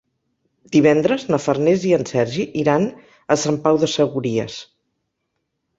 [0.75, 2.89] Divendres na Farners i en Sergi iran
[3.37, 4.59] a Sant Pau de Segúries.